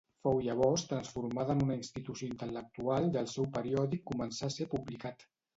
Fou 0.25 0.37
llavors 0.45 0.85
transformada 0.93 1.57
en 1.57 1.61
una 1.67 1.75
institució 1.81 2.29
intel·lectual 2.31 3.11
i 3.13 3.23
el 3.23 3.29
seu 3.37 3.49
periòdic 3.59 4.05
començà 4.15 4.47
a 4.49 4.55
ser 4.57 4.69
publicat. 4.77 5.27